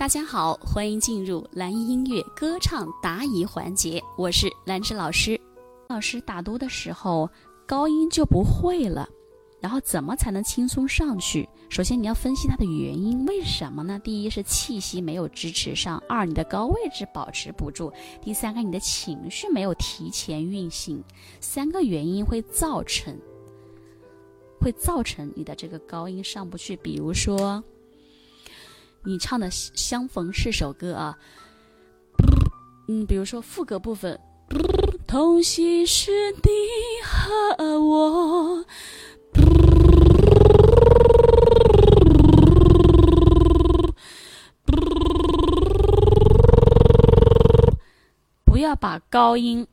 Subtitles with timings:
[0.00, 5.38] 大家好，欢迎进入蓝音音乐歌唱答疑环节，我是兰芝老师。
[5.90, 7.28] 老师打嘟的时候，
[7.66, 9.06] 高音就不会了，
[9.60, 11.46] 然后怎么才能轻松上去？
[11.68, 14.00] 首先你要分析它的原因，为什么呢？
[14.02, 21.04] 第一是气息没有支持上，二你的高位置保持不住，第三个你的情绪没有提前运行，
[21.40, 23.14] 三个原因会造成，
[24.58, 26.74] 会造成你的这个高音上不去。
[26.76, 27.62] 比如说。
[29.02, 31.16] 你唱的《相逢是首歌》啊，
[32.88, 34.20] 嗯，比如说副歌部分，
[35.06, 36.50] 同行是你
[37.02, 38.64] 和我，
[48.44, 49.66] 不要把高音。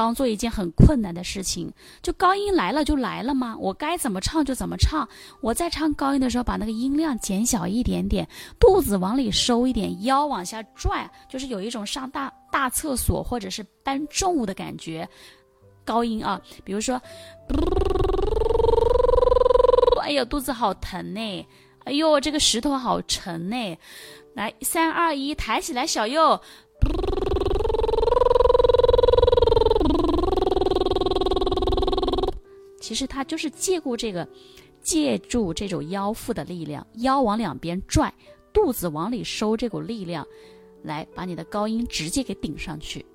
[0.00, 3.54] 当做一件很困难的事情，就高音来了就来了吗？
[3.60, 5.06] 我该怎么唱就怎么唱。
[5.42, 8.26] 我在唱高音的时候，把那个音量减小一点点，
[8.58, 15.06] 肚子往里收一点，腰往下拽，就是有一种上大大厕所或者是搬重物的感觉。
[15.84, 16.98] 高音啊，比如说，
[20.00, 21.46] 哎呦，肚子好疼呢！
[21.84, 23.76] 哎呦，这个石头好沉呢！
[24.32, 26.40] 来，三二一，抬起来，小右。
[32.90, 34.26] 其实他就是借助这个，
[34.82, 38.12] 借助这种腰腹的力量，腰往两边拽，
[38.52, 40.26] 肚子往里收这股力量，
[40.82, 43.06] 来把你的高音直接给顶上去，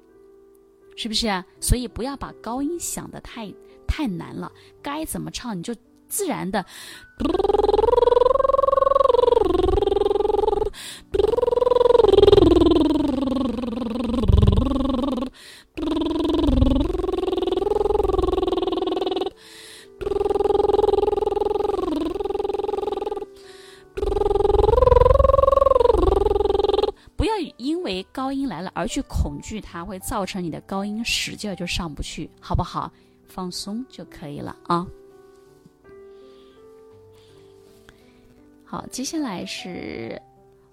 [0.95, 1.45] 是不是啊？
[1.59, 3.53] 所以不要把高音想的太
[3.85, 4.49] 太难了，
[4.81, 5.75] 该怎么唱你就
[6.07, 6.65] 自然的。
[27.85, 32.91] 为高音来了，而去恐惧它，会造成你的高音使劲就上不去，好不好？
[33.27, 34.85] 放松就可以了啊。
[38.63, 40.19] 好，接下来是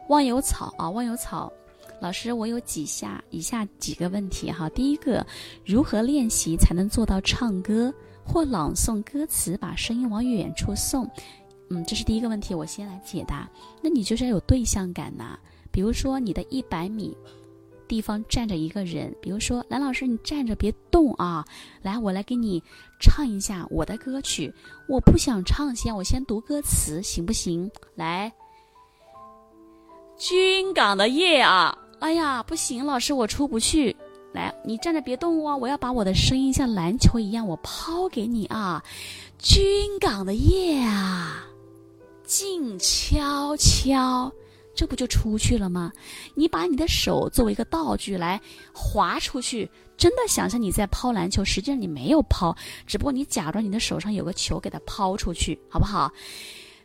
[0.09, 1.53] 忘忧草啊，忘忧草
[2.01, 4.69] 老师，我有几下以下几个问题哈。
[4.71, 5.25] 第一个，
[5.65, 7.93] 如何练习才能做到唱歌
[8.25, 11.09] 或朗诵歌词，把声音往远处送？
[11.69, 13.49] 嗯，这是第一个问题，我先来解答。
[13.83, 15.39] 那你就是要有对象感呐。
[15.73, 17.17] 比如说，你的一百米
[17.89, 21.45] 地方站着一个人，比如说蓝老师，你站着别动啊！
[21.83, 22.63] 来，我来给你
[23.01, 24.53] 唱一下我的歌曲。
[24.89, 27.71] 我不想唱先，我先读歌词，行不行？
[27.95, 28.33] 来，
[30.17, 31.77] 军港的夜啊！
[32.01, 33.97] 哎呀，不行，老师我出不去。
[34.33, 38.83] 来，你站着别动哦，我要把我的声音像篮球一样，我抛给你啊！
[39.39, 39.63] 军
[39.99, 41.47] 港的夜啊，
[42.25, 44.33] 静悄悄。
[44.83, 45.93] 这不就出去了吗？
[46.35, 48.41] 你把你的手作为一个道具来
[48.75, 52.53] 划出去，真的想象你在抛篮球，实际上你没有抛，
[52.85, 56.11] 只不过你假装你的手上有个球给它抛出去，好不好？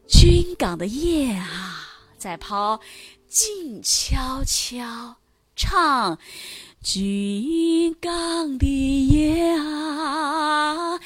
[0.08, 1.88] 军港的夜啊，
[2.20, 2.80] 在抛，
[3.28, 5.16] 静悄悄
[5.56, 6.20] 唱，
[6.84, 11.00] 军港的夜啊，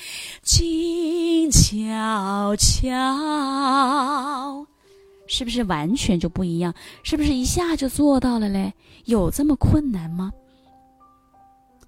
[0.43, 4.67] 静悄悄。
[5.31, 6.75] 是不是完全就不一样？
[7.03, 8.73] 是不是一下就做到了嘞？
[9.05, 10.29] 有这么困难吗？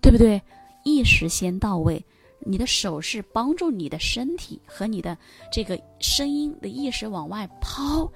[0.02, 0.42] 对不对？
[0.86, 2.02] 意识先到位，
[2.40, 5.18] 你的手是帮助你的身体和你的
[5.52, 8.10] 这个声音的意识往外抛，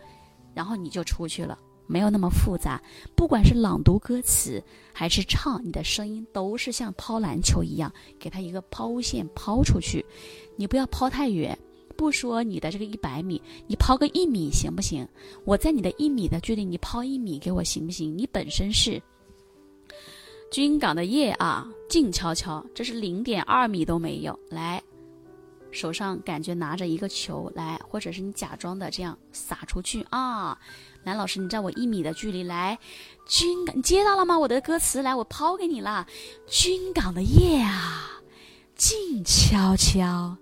[0.54, 2.82] 然后你就出去了，没有那么复杂。
[3.14, 4.64] 不管是朗读歌词
[4.94, 10.06] 还是唱，你的声音都是像抛篮球一样，给它一个抛物线抛出去，
[10.56, 11.58] 你不要抛太远。
[11.97, 15.06] 不说你的这个一百米，你抛个一米行不行？
[15.44, 18.16] 我在你的一米的距离，你抛一米给我行不行？
[18.16, 19.02] 你本身是
[20.52, 24.40] 军港的夜啊，静悄悄，这是零点二米都没有。
[24.50, 24.81] 来，
[25.72, 30.58] 手上感觉拿着一个球来，或者是你假装的这样撒出去啊。
[31.03, 32.78] 男老师，你在我一米的距离来，
[33.28, 34.38] 军港，你接到了吗？
[34.38, 36.05] 我的歌词来，我抛给你了。
[36.47, 38.22] 军港的夜啊，
[38.76, 40.38] 静悄悄。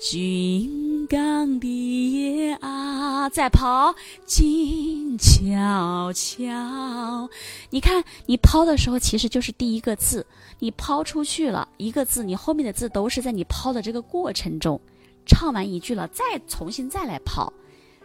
[0.00, 3.92] 军港的夜啊，在抛，
[4.24, 7.28] 静悄悄。
[7.70, 10.24] 你看，你抛的时候，其实就是第一个字，
[10.60, 14.80] 你抛出去了一个字，你后面的字都是在你抛的这个过程中，
[15.26, 17.52] 唱完一句了，再重新再来抛，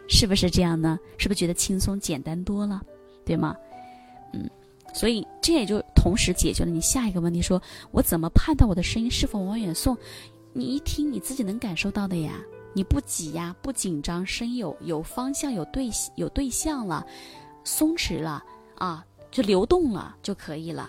[0.08, 0.98] 是不是这样呢？
[1.16, 2.82] 是不是觉得轻松简单多了，
[3.24, 3.54] 对吗？
[4.32, 4.50] 嗯，
[4.92, 7.62] 所以这也就同时解决了你下一个问题：说
[7.92, 9.96] 我怎么判断我的声音是否往远送？
[10.56, 12.40] 你一听，你自己能感受到的呀，
[12.72, 17.04] 你不挤呀，不紧张，身有有方向，有对有对象了，
[17.64, 18.40] 松弛了，
[18.76, 20.88] 啊，就流动了就可以了。